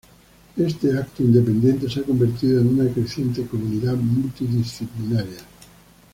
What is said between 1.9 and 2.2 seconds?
ha